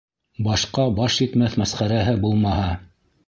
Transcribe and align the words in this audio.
Башҡа 0.45 0.85
баш 0.99 1.17
етмәҫ 1.25 1.59
мәсхәрәһе 1.63 2.17
булмаһа... 2.27 2.67